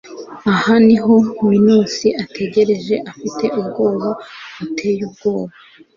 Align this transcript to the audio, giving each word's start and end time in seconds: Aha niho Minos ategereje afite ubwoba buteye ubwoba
Aha 0.51 0.73
niho 0.87 1.13
Minos 1.47 1.97
ategereje 2.23 2.95
afite 3.11 3.43
ubwoba 3.59 4.07
buteye 4.57 5.01
ubwoba 5.07 5.53